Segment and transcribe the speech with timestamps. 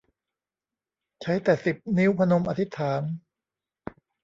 [1.21, 3.01] ใช้แต่สิบนิ้วพนมอธิษฐาน